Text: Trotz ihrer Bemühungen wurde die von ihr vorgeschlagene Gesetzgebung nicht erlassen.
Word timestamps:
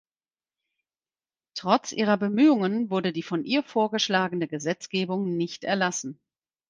Trotz 1.53 1.91
ihrer 1.91 2.17
Bemühungen 2.17 2.89
wurde 2.89 3.13
die 3.13 3.21
von 3.21 3.43
ihr 3.45 3.61
vorgeschlagene 3.61 4.47
Gesetzgebung 4.47 5.37
nicht 5.37 5.63
erlassen. 5.63 6.19